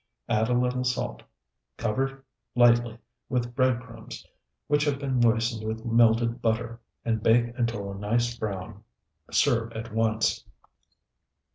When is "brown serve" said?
8.35-9.71